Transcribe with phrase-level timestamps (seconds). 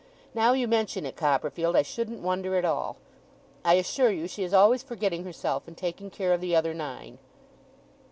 [0.33, 2.97] Now you mention it, Copperfield, I shouldn't wonder at all.
[3.63, 7.19] I assure you she is always forgetting herself, and taking care of the other nine.